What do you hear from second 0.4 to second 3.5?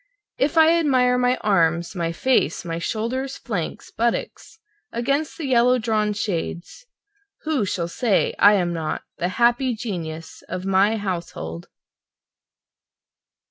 I admire my arms, my face, my shoulders,